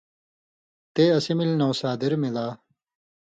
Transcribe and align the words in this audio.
تے 0.93 1.03
اسی 1.17 1.33
ملی 1.37 1.55
نوسادر 1.61 2.11
مِلا 2.23 2.45